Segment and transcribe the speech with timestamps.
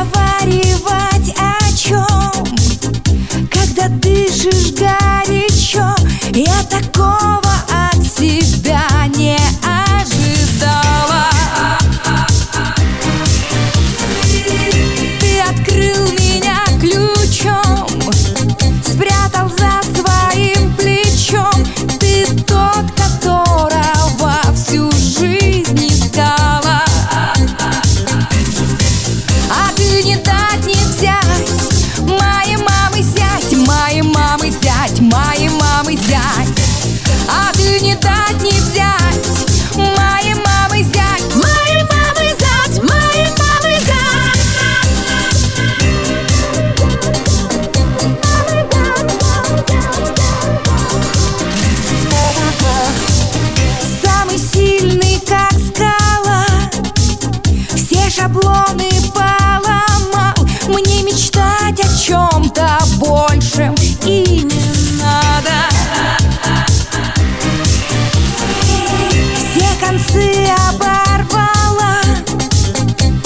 [0.00, 2.44] разговаривать о чем
[3.50, 5.94] Когда дышишь горячо
[6.32, 7.49] Я такого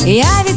[0.06, 0.53] Я ведь